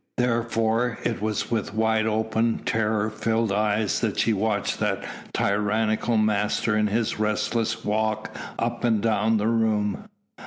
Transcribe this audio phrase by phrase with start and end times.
[0.17, 6.75] Therefore it was with wide open, terror filled eyes that she watched that tyrannical master
[6.75, 10.09] in his restless walk up and down the room.